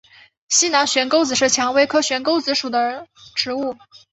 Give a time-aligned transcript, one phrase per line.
[0.49, 3.75] 西南悬钩子是蔷薇科悬钩子属的植物。